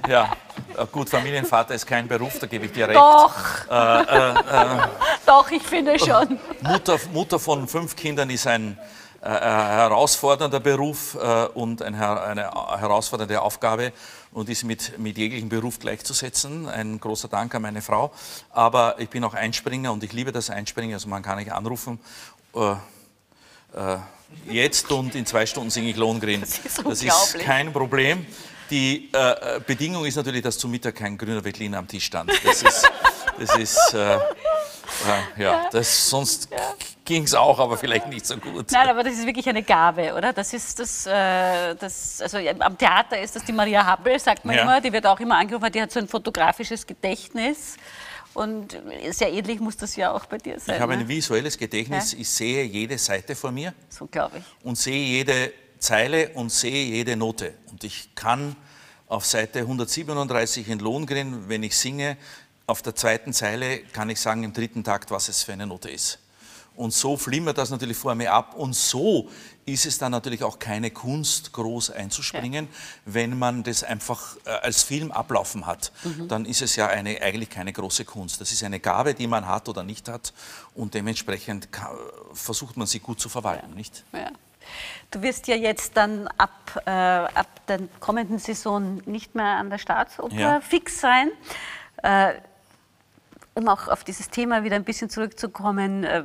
[0.09, 0.33] Ja,
[0.77, 2.97] äh, gut, Familienvater ist kein Beruf, da gebe ich dir recht.
[2.99, 3.35] Doch,
[3.71, 4.89] äh, äh, äh,
[5.27, 6.39] Doch ich finde schon.
[6.63, 8.79] Mutter, Mutter von fünf Kindern ist ein
[9.21, 13.93] herausfordernder Beruf äh, und eine, herausfordernde Aufgabe
[14.33, 16.69] und ist mit, mit jeglichem Beruf gleichzusetzen.
[16.69, 18.13] Ein großer Dank an meine Frau.
[18.51, 20.95] Aber ich bin auch Einspringer und ich liebe das Einspringen.
[20.95, 21.99] Also man kann nicht anrufen.
[22.55, 22.73] Äh,
[23.75, 23.99] äh,
[24.49, 26.41] jetzt und in zwei Stunden singe ich Lohngrin.
[26.43, 28.25] Das ist, das ist kein Problem.
[28.71, 32.31] Die äh, Bedingung ist natürlich, dass zu Mittag kein grüner Veltliner am Tisch stand.
[32.45, 32.91] Das ist,
[33.39, 33.97] das ist
[35.07, 36.59] ja, ja, das, sonst ja.
[37.05, 38.71] ging es auch, aber vielleicht nicht so gut.
[38.71, 40.33] Nein, aber das ist wirklich eine Gabe, oder?
[40.33, 44.57] Das ist das, äh, das also am Theater ist das die Maria Happel, sagt man
[44.57, 44.63] ja.
[44.63, 47.77] immer, die wird auch immer angerufen, die hat so ein fotografisches Gedächtnis.
[48.35, 48.81] Und
[49.11, 50.77] sehr ähnlich muss das ja auch bei dir sein.
[50.77, 51.01] Ich habe ne?
[51.01, 53.75] ein visuelles Gedächtnis, ich sehe jede Seite vor mir.
[53.89, 54.45] So glaube ich.
[54.65, 57.55] Und sehe jede Zeile und sehe jede Note.
[57.71, 58.55] Und ich kann
[59.09, 62.17] auf Seite 137 in Lohengrin, wenn ich singe,
[62.69, 65.91] auf der zweiten Zeile kann ich sagen im dritten Takt, was es für eine Note
[65.91, 66.19] ist.
[66.77, 68.55] Und so flimmert das natürlich vor mir ab.
[68.55, 69.29] Und so
[69.65, 72.71] ist es dann natürlich auch keine Kunst, groß einzuspringen, ja.
[73.07, 75.91] wenn man das einfach äh, als Film ablaufen hat.
[76.05, 76.29] Mhm.
[76.29, 78.41] Dann ist es ja eine, eigentlich keine große Kunst.
[78.41, 80.33] Das ist eine Gabe, die man hat oder nicht hat.
[80.75, 81.69] Und dementsprechend
[82.33, 83.71] versucht man sie gut zu verwalten.
[83.71, 83.75] Ja.
[83.75, 84.05] Nicht?
[84.13, 84.31] Ja.
[85.11, 89.79] Du wirst ja jetzt dann ab, äh, ab der kommenden Saison nicht mehr an der
[89.79, 91.31] Staatsoper fix sein.
[92.03, 92.35] Äh,
[93.59, 96.23] um auch auf dieses Thema wieder ein bisschen zurückzukommen, äh,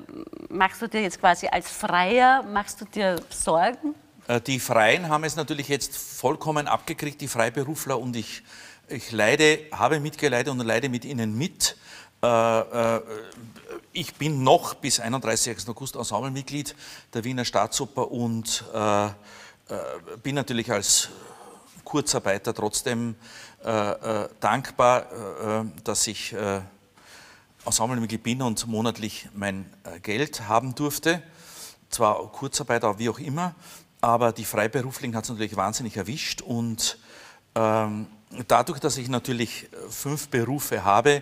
[0.50, 3.96] machst du dir jetzt quasi als Freier, machst du dir Sorgen?
[4.28, 8.43] Äh, die Freien haben es natürlich jetzt vollkommen abgekriegt, die Freiberufler, und ich,
[8.88, 11.76] ich leide, habe mitgeleidet und leide mit ihnen mit.
[12.22, 13.00] Äh,
[13.91, 15.67] ich bin noch bis 31.
[15.67, 16.76] August Ensemblemitglied
[17.13, 18.65] der Wiener Staatsoper und
[20.24, 21.10] bin natürlich als
[21.84, 23.15] Kurzarbeiter trotzdem
[24.39, 25.06] dankbar,
[25.84, 26.36] dass ich
[27.65, 31.23] Ensemblemitglied bin und monatlich mein äh, Geld haben durfte.
[31.89, 33.56] Zwar Kurzarbeit, aber wie auch immer,
[34.02, 36.97] aber die Freiberuflichen hat es natürlich wahnsinnig erwischt und
[37.56, 38.08] ähm,
[38.47, 41.21] dadurch, dass ich natürlich äh, fünf Berufe habe,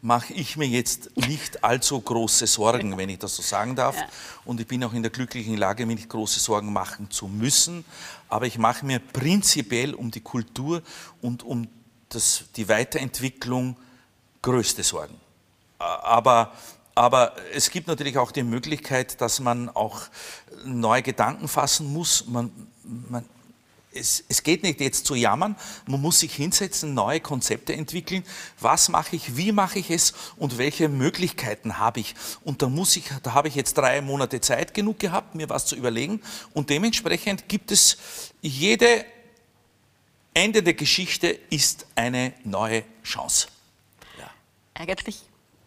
[0.00, 3.96] mache ich mir jetzt nicht allzu große Sorgen, wenn ich das so sagen darf.
[3.96, 4.06] Ja.
[4.44, 7.84] Und ich bin auch in der glücklichen Lage, mir nicht große Sorgen machen zu müssen.
[8.28, 10.82] Aber ich mache mir prinzipiell um die Kultur
[11.20, 11.68] und um
[12.08, 13.76] das, die Weiterentwicklung
[14.42, 15.20] größte Sorgen
[15.82, 16.52] aber,
[16.94, 20.02] aber es gibt natürlich auch die Möglichkeit, dass man auch
[20.64, 22.26] neue Gedanken fassen muss.
[22.26, 22.50] Man,
[22.84, 23.24] man,
[23.94, 25.54] es, es, geht nicht jetzt zu jammern,
[25.86, 28.24] man muss sich hinsetzen, neue Konzepte entwickeln.
[28.58, 32.14] Was mache ich, wie mache ich es und welche Möglichkeiten habe ich?
[32.42, 35.66] Und da muss ich, da habe ich jetzt drei Monate Zeit genug gehabt, mir was
[35.66, 36.22] zu überlegen.
[36.54, 37.98] Und dementsprechend gibt es
[38.40, 39.04] jede
[40.34, 43.48] Ende der Geschichte ist eine neue Chance.
[44.18, 44.30] Ja.
[44.72, 45.20] Eigentlich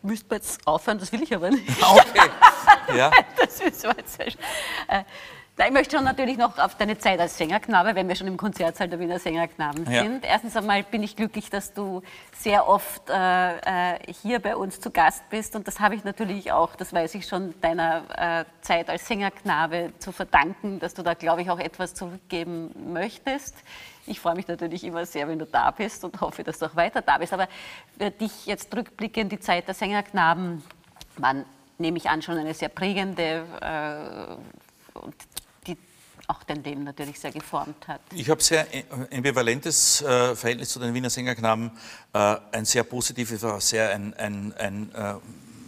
[0.05, 1.69] müsste man jetzt aufhören, das will ich aber nicht.
[1.81, 2.29] Okay.
[2.95, 3.09] Ja.
[3.35, 4.39] Das ist so sehr schön.
[4.87, 5.03] Äh,
[5.57, 8.89] ich möchte schon natürlich noch auf deine Zeit als Sängerknabe, wenn wir schon im Konzertsaal
[8.89, 10.03] der Wiener Sängerknaben ja.
[10.03, 10.25] sind.
[10.25, 12.01] Erstens einmal bin ich glücklich, dass du
[12.37, 15.55] sehr oft äh, äh, hier bei uns zu Gast bist.
[15.55, 18.03] Und das habe ich natürlich auch, das weiß ich schon, deiner
[18.41, 23.55] äh, Zeit als Sängerknabe zu verdanken, dass du da, glaube ich, auch etwas zurückgeben möchtest.
[24.07, 26.75] Ich freue mich natürlich immer sehr, wenn du da bist und hoffe, dass du auch
[26.75, 27.33] weiter da bist.
[27.33, 27.47] Aber
[27.97, 30.63] für dich jetzt rückblickend, die Zeit der Sängerknaben,
[31.17, 31.45] waren,
[31.77, 35.15] nehme ich an, schon eine sehr prägende äh, und
[36.27, 38.01] auch dein Leben natürlich sehr geformt hat.
[38.13, 38.65] Ich habe sehr
[39.11, 41.71] ambivalentes äh, Verhältnis zu den Wiener Sängerknaben,
[42.13, 45.15] äh, ein sehr positives, sehr ein, ein, ein äh,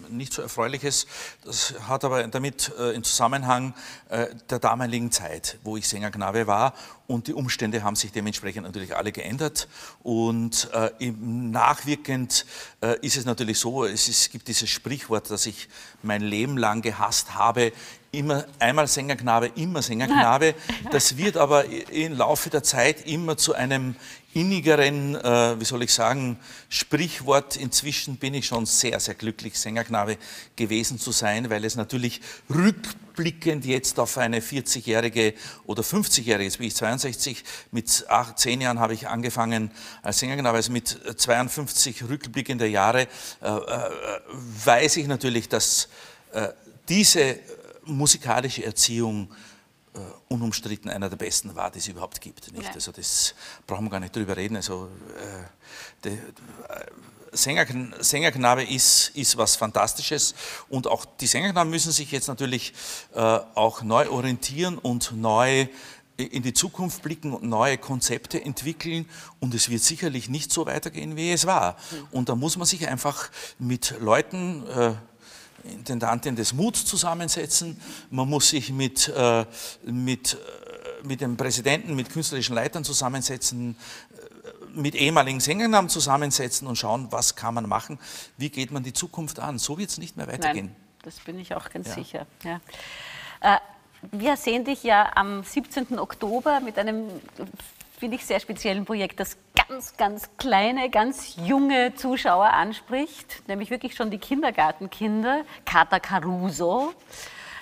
[0.10, 1.08] nicht so erfreuliches.
[1.44, 3.74] Das hat aber damit äh, im Zusammenhang
[4.10, 6.74] äh, der damaligen Zeit, wo ich Sängerknabe war
[7.08, 9.68] und die Umstände haben sich dementsprechend natürlich alle geändert
[10.04, 12.46] und äh, nachwirkend
[12.82, 15.70] äh, ist es natürlich so, es, ist, gibt dieses Sprichwort, das ich
[16.04, 17.72] mein Leben lang gehasst habe,
[18.12, 20.56] immer einmal Sängerknabe, immer Sängerknabe.
[20.92, 23.96] Das wird aber im Laufe der Zeit immer zu einem
[24.34, 26.38] innigeren, äh, wie soll ich sagen,
[26.70, 27.56] Sprichwort.
[27.56, 30.18] Inzwischen bin ich schon sehr, sehr glücklich, Sängerknabe
[30.56, 32.22] gewesen zu sein, weil es natürlich
[32.54, 35.34] rückblickend jetzt auf eine 40-jährige
[35.66, 39.72] oder 50-jährige, jetzt bin ich 62, mit 8, 10 Jahren habe ich angefangen
[40.04, 43.08] als Sängerknabe, also mit 52 rückblickender Jahre
[43.42, 43.90] äh, äh,
[44.66, 45.90] weiß ich natürlich, dass
[46.34, 46.50] äh,
[46.90, 47.40] diese
[47.88, 49.30] musikalische Erziehung
[49.94, 52.52] äh, unumstritten einer der besten war, die es überhaupt gibt.
[52.54, 52.66] Nicht?
[52.66, 52.74] Ja.
[52.74, 53.34] Also das
[53.66, 54.56] brauchen wir gar nicht drüber reden.
[54.56, 56.20] Also, äh, de, äh,
[57.32, 57.66] Sänger,
[58.00, 60.34] Sängerknabe ist, ist was Fantastisches
[60.70, 62.74] und auch die Sängerknaben müssen sich jetzt natürlich
[63.14, 65.68] äh, auch neu orientieren und neu
[66.18, 69.08] in die Zukunft blicken und neue Konzepte entwickeln
[69.40, 71.78] und es wird sicherlich nicht so weitergehen, wie es war.
[71.92, 72.08] Mhm.
[72.12, 74.94] Und da muss man sich einfach mit Leuten äh,
[75.64, 77.80] Intendantin des Muts zusammensetzen.
[78.10, 79.46] Man muss sich mit, äh,
[79.86, 80.38] mit, äh,
[81.04, 87.36] mit dem Präsidenten, mit künstlerischen Leitern zusammensetzen, äh, mit ehemaligen Sängern zusammensetzen und schauen, was
[87.36, 88.00] kann man machen,
[88.38, 89.60] wie geht man die Zukunft an.
[89.60, 90.68] So wird es nicht mehr weitergehen.
[90.68, 91.94] Nein, das bin ich auch ganz ja.
[91.94, 92.28] sicher.
[92.44, 92.62] Ja.
[93.42, 93.58] Äh,
[94.12, 95.98] wir sehen dich ja am 17.
[95.98, 97.10] Oktober mit einem
[97.98, 103.96] finde ich, sehr speziellen Projekt, das ganz, ganz kleine, ganz junge Zuschauer anspricht, nämlich wirklich
[103.96, 106.94] schon die Kindergartenkinder, Kata Caruso.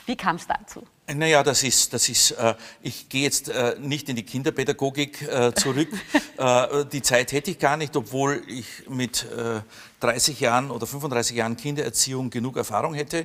[0.06, 0.84] Wie kam es dazu?
[1.08, 5.54] Naja, das ist, das ist äh, ich gehe jetzt äh, nicht in die Kinderpädagogik äh,
[5.54, 5.90] zurück.
[6.38, 9.26] Äh, die Zeit hätte ich gar nicht, obwohl ich mit
[10.02, 13.20] 30 äh, Jahren oder 35 Jahren Kindererziehung genug Erfahrung hätte,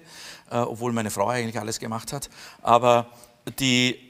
[0.48, 2.30] äh, obwohl meine Frau eigentlich alles gemacht hat.
[2.62, 3.10] Aber
[3.58, 4.08] die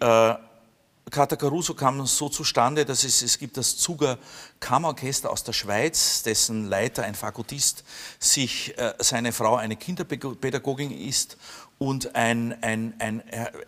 [1.08, 4.18] Kata Caruso kam so zustande, dass es, es gibt das Zuger
[4.60, 7.84] Kammerorchester aus der Schweiz, dessen Leiter, ein Fagottist,
[8.18, 11.36] sich äh, seine Frau eine Kinderpädagogin ist
[11.82, 13.22] und ein, ein, ein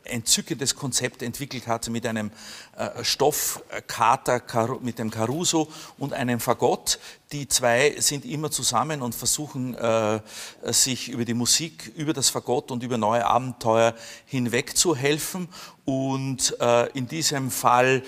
[0.05, 2.31] entzückendes Konzept entwickelt hat mit einem
[2.77, 4.43] äh, Stoffkater,
[4.83, 6.99] mit dem Caruso und einem Fagott.
[7.33, 10.21] Die zwei sind immer zusammen und versuchen, äh,
[10.65, 13.95] sich über die Musik, über das Fagott und über neue Abenteuer
[14.27, 15.49] hinweg zu helfen.
[15.85, 18.03] Und äh, in diesem Fall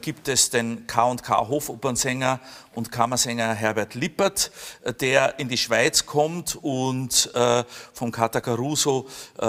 [0.00, 2.40] gibt es den K&K Hofopernsänger
[2.74, 4.50] und Kammersänger Herbert Lippert,
[5.00, 7.30] der in die Schweiz kommt und
[7.92, 9.06] vom Kater Caruso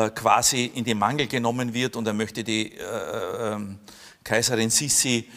[0.09, 3.79] quasi in den Mangel genommen wird und er möchte die ähm,
[4.23, 5.27] Kaiserin Sissi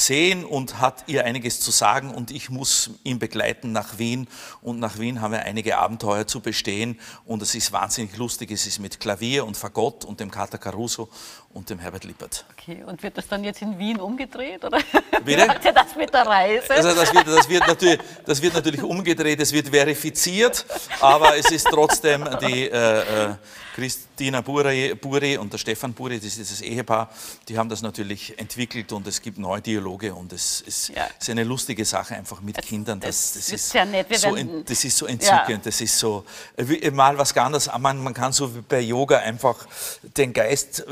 [0.00, 4.28] sehen und hat ihr einiges zu sagen und ich muss ihn begleiten nach Wien.
[4.62, 8.66] Und nach Wien haben wir einige Abenteuer zu bestehen und es ist wahnsinnig lustig, es
[8.66, 11.08] ist mit Klavier und Fagott und dem Kater Caruso
[11.52, 12.44] und dem Herbert Lippert.
[12.52, 14.78] Okay, und wird das dann jetzt in Wien umgedreht oder
[15.24, 15.46] Bitte?
[15.62, 16.74] ja das mit der Reise?
[16.74, 20.64] Also das wird, das, wird natürlich, das wird natürlich umgedreht, es wird verifiziert,
[21.00, 23.34] aber es ist trotzdem die äh, äh
[23.74, 27.08] Christina Buri, und der Stefan Buri, das ist das Ehepaar,
[27.48, 31.06] die haben das natürlich entwickelt und es gibt neue Dialoge und es, es ja.
[31.18, 33.00] ist eine lustige Sache einfach mit es, Kindern.
[33.00, 34.06] Das, das, ist sehr nett.
[34.14, 34.36] so,
[34.66, 35.58] das ist so entzückend, ja.
[35.64, 36.24] das ist so
[36.92, 37.70] mal was ganz anderes.
[37.78, 39.66] Man, man kann so wie bei Yoga einfach
[40.16, 40.84] den Geist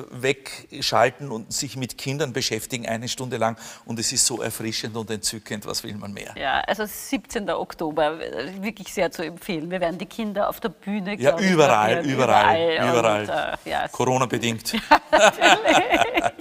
[0.70, 5.10] wegschalten und sich mit Kindern beschäftigen eine Stunde lang und es ist so erfrischend und
[5.10, 6.34] entzückend, was will man mehr?
[6.36, 7.50] Ja, also 17.
[7.50, 8.18] Oktober,
[8.60, 9.70] wirklich sehr zu empfehlen.
[9.70, 13.20] Wir werden die Kinder auf der Bühne, Ja, überall, ich, überall, überall, überall.
[13.22, 14.74] Und, äh, ja, Corona-bedingt.
[15.18, 16.32] Ja.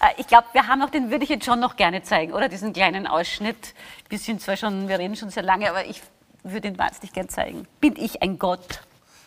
[0.00, 2.48] Äh, ich glaube, wir haben noch, den würde ich jetzt schon noch gerne zeigen, oder?
[2.48, 3.74] Diesen kleinen Ausschnitt.
[4.08, 6.02] Wir sind zwar schon, wir reden schon sehr lange, aber ich
[6.42, 7.66] würde ihn wahnsinnig gerne zeigen.
[7.80, 8.82] Bin ich ein Gott?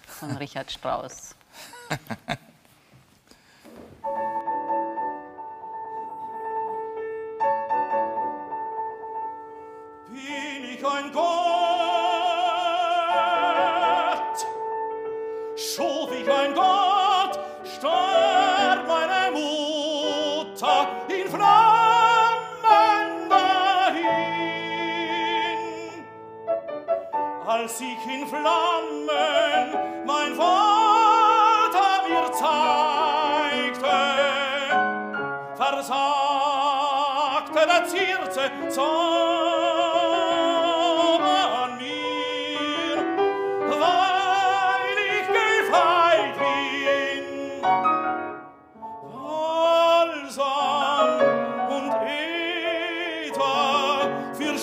[0.05, 1.35] Von Richard Strauss.
[10.77, 11.27] ich ein Gott,
[15.55, 22.59] schuf ich ein Gott, starb meine Mutter in Flammen
[23.29, 24.05] dahin.
[27.47, 29.07] Als ich in Flammen
[30.05, 33.97] mein Vater mir zeigte,
[35.55, 36.01] versagte
[37.65, 39.36] der Zirze, zeigte,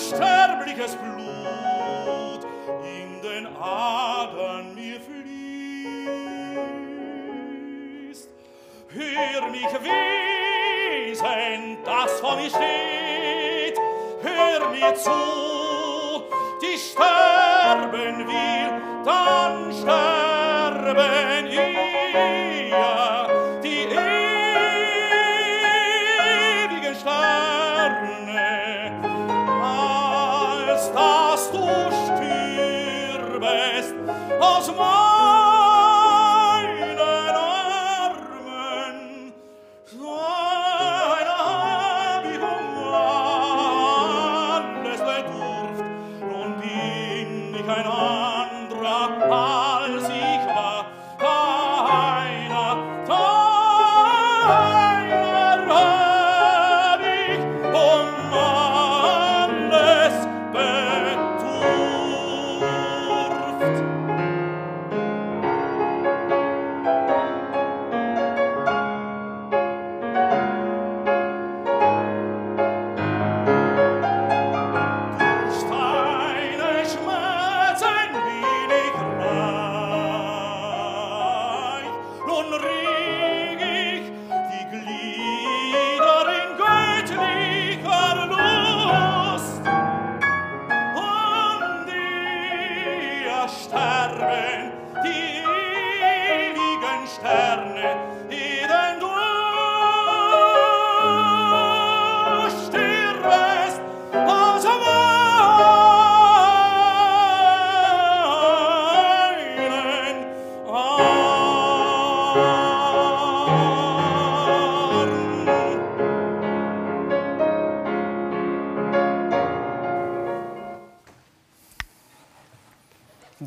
[0.05, 2.45] für sterbliches Blut
[2.83, 5.49] in den Adern mir fließt.
[8.89, 9.73] Hör mich
[11.11, 11.23] wesen,
[11.83, 13.77] das vor mir steht,
[14.21, 15.11] hör mir zu,
[16.61, 21.34] die sterben wir, dann sterben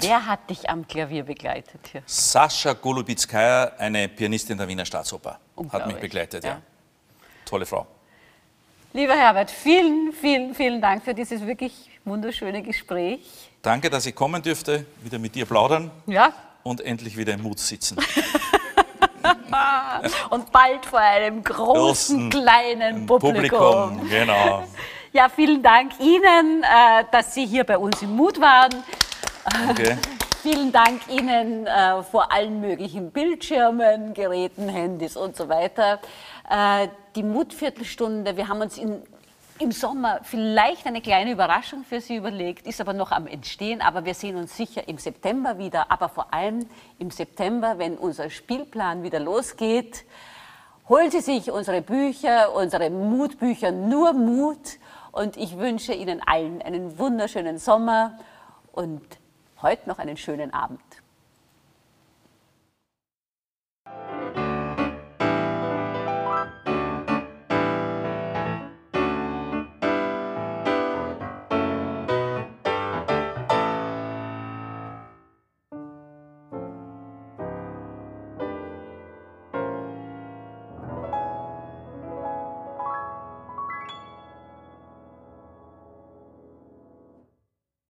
[0.09, 2.03] Wer hat dich am Klavier begleitet hier?
[2.07, 5.39] Sascha Golubitskaya, eine Pianistin der Wiener Staatsoper,
[5.71, 6.45] hat mich begleitet.
[6.45, 6.51] Ja.
[6.51, 6.63] ja.
[7.45, 7.87] Tolle Frau.
[8.95, 13.21] Lieber Herbert, vielen, vielen, vielen Dank für dieses wirklich wunderschöne Gespräch.
[13.61, 16.33] Danke, dass ich kommen dürfte, wieder mit dir plaudern Ja,
[16.63, 17.99] und endlich wieder im Mut sitzen.
[20.31, 24.09] und bald vor einem großen, Großen kleinen Publikum.
[24.09, 24.65] Genau.
[25.13, 28.85] Ja, vielen Dank Ihnen, äh, dass Sie hier bei uns im Mut waren.
[29.51, 29.99] Danke.
[30.43, 35.99] Vielen Dank Ihnen äh, vor allen möglichen Bildschirmen, Geräten, Handys und so weiter.
[36.49, 39.03] Äh, die Mutviertelstunde, wir haben uns in,
[39.59, 44.05] im Sommer vielleicht eine kleine Überraschung für Sie überlegt, ist aber noch am Entstehen, aber
[44.05, 46.67] wir sehen uns sicher im September wieder, aber vor allem
[47.01, 50.05] im September, wenn unser Spielplan wieder losgeht.
[50.89, 54.79] Holen Sie sich unsere Bücher, unsere Mutbücher, nur Mut.
[55.11, 58.19] Und ich wünsche Ihnen allen einen wunderschönen Sommer
[58.73, 59.03] und
[59.63, 60.81] heute noch einen schönen Abend.